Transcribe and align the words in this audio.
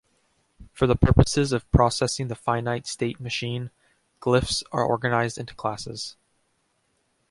For 0.73 0.87
the 0.87 0.95
purposes 0.95 1.51
of 1.51 1.69
processing 1.71 2.27
the 2.27 2.33
finite 2.33 2.87
state 2.87 3.19
machine, 3.19 3.69
glyphs 4.19 4.63
are 4.71 4.83
organized 4.83 5.37
into 5.37 5.53
classes. 5.53 6.15